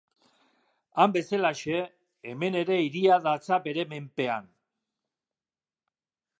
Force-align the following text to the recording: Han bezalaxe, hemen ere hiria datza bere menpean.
Han 1.03 1.13
bezalaxe, 1.17 1.81
hemen 2.31 2.57
ere 2.63 2.79
hiria 2.85 3.21
datza 3.29 3.61
bere 3.69 3.87
menpean. 3.95 4.51